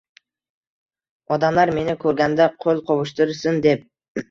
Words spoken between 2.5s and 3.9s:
qo’l qovushtirsin deb